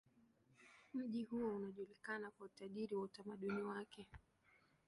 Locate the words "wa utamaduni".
2.95-3.61